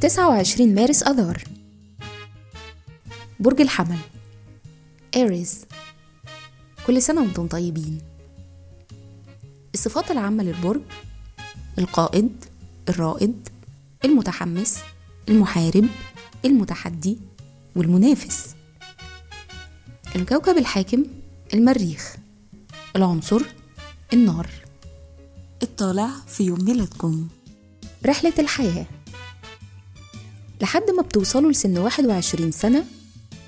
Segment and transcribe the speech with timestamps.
[0.00, 1.44] 29 مارس أذار.
[3.40, 3.98] برج الحمل.
[5.16, 5.64] إيريز
[6.86, 8.00] كل سنة وأنتم طيبين.
[9.74, 10.80] الصفات العامة للبرج
[11.78, 12.44] القائد
[12.88, 13.48] الرائد
[14.04, 14.78] المتحمس
[15.28, 15.88] المحارب
[16.44, 17.18] المتحدي
[17.76, 18.54] والمنافس.
[20.16, 21.04] الكوكب الحاكم
[21.54, 22.16] المريخ.
[22.96, 23.42] العنصر
[24.12, 24.50] النار.
[25.62, 27.28] الطالع في يوم ميلادكم.
[28.06, 28.86] رحلة الحياة.
[30.62, 32.84] لحد ما بتوصلوا لسن 21 سنة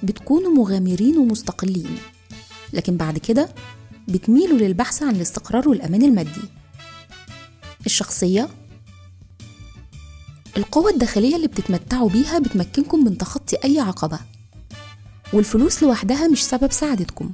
[0.02, 1.98] بتكونوا مغامرين ومستقلين.
[2.72, 3.48] لكن بعد كده
[4.08, 6.40] بتميلوا للبحث عن الاستقرار والأمان المادي.
[7.86, 8.48] الشخصية
[10.56, 14.18] القوة الداخلية اللي بتتمتعوا بيها بتمكنكم من تخطي أي عقبة.
[15.32, 17.32] والفلوس لوحدها مش سبب سعادتكم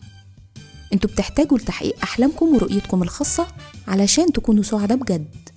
[0.93, 3.47] أنتوا بتحتاجوا لتحقيق أحلامكم ورؤيتكم الخاصة
[3.89, 5.49] علشان تكونوا سعداء بجد.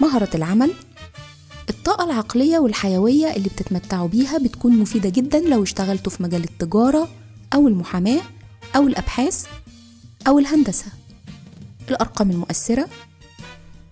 [0.00, 0.72] مهرة العمل
[1.68, 7.08] الطاقة العقلية والحيوية اللي بتتمتعوا بيها بتكون مفيدة جدا لو اشتغلتوا في مجال التجارة
[7.54, 8.20] أو المحاماة
[8.76, 9.46] أو الأبحاث
[10.28, 10.86] أو الهندسة.
[11.90, 12.88] الأرقام المؤثرة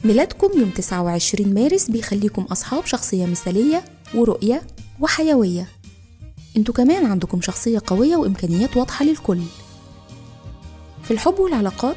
[0.05, 4.63] ميلادكم يوم 29 مارس بيخليكم أصحاب شخصية مثالية ورؤية
[5.01, 5.69] وحيوية.
[6.57, 9.43] أنتوا كمان عندكم شخصية قوية وإمكانيات واضحة للكل.
[11.03, 11.97] في الحب والعلاقات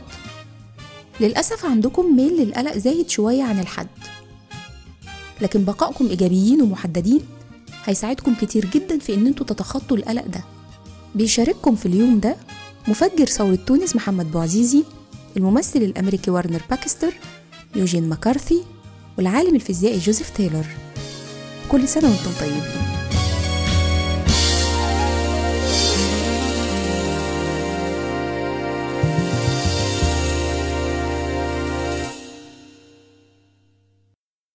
[1.19, 3.87] للأسف عندكم ميل للقلق زايد شوية عن الحد.
[5.41, 7.21] لكن بقائكم إيجابيين ومحددين
[7.85, 10.43] هيساعدكم كتير جدا في إن أنتوا تتخطوا القلق ده.
[11.15, 12.35] بيشارككم في اليوم ده
[12.87, 14.83] مفجر ثورة تونس محمد بوعزيزي
[15.37, 17.13] الممثل الأمريكي وارنر باكستر
[17.75, 18.63] يوجين مكارثي
[19.17, 20.65] والعالم الفيزيائي جوزيف تايلور.
[21.71, 22.96] كل سنة وأنتم طيبين.